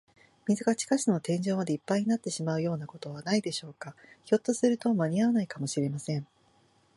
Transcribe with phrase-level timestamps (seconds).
[0.47, 3.95] 水が地下室の天井までいっぱいになってしまうようなことはないでしょうか。
[4.25, 6.25] ひょっとすると、まにあわないかもしれません。